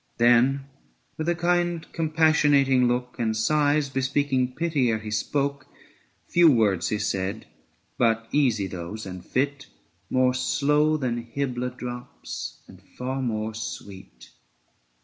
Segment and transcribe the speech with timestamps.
[0.17, 0.65] Then
[1.15, 5.67] with a kind compassionating look, And sighs, bespeaking pity ere he spoke,
[6.29, 7.45] 695 Few words he said,
[7.99, 9.67] but easy those and fit,
[10.09, 14.31] More slow than Hybla drops and far more sweet.